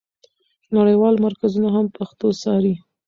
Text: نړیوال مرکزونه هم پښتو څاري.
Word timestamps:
نړیوال 0.77 1.15
مرکزونه 1.25 1.69
هم 1.75 1.85
پښتو 1.97 2.27
څاري. 2.41 2.73